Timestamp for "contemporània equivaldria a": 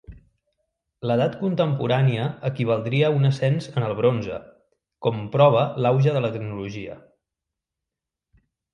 1.41-3.13